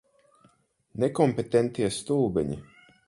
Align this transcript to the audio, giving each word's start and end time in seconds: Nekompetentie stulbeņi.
Nekompetentie 1.03 1.93
stulbeņi. 1.99 2.59